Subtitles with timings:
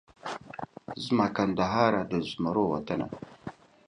[1.03, 3.07] زما کندهاره د زمرو وطنه